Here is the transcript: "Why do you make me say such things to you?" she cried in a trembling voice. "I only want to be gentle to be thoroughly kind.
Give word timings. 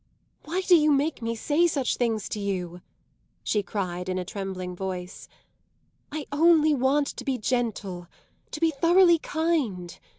"Why 0.45 0.61
do 0.61 0.75
you 0.75 0.91
make 0.91 1.21
me 1.21 1.35
say 1.35 1.67
such 1.67 1.95
things 1.97 2.27
to 2.29 2.39
you?" 2.39 2.81
she 3.43 3.61
cried 3.61 4.09
in 4.09 4.17
a 4.17 4.25
trembling 4.25 4.75
voice. 4.75 5.27
"I 6.11 6.25
only 6.31 6.73
want 6.73 7.05
to 7.09 7.23
be 7.23 7.37
gentle 7.37 8.07
to 8.49 8.59
be 8.59 8.71
thoroughly 8.71 9.19
kind. 9.19 9.95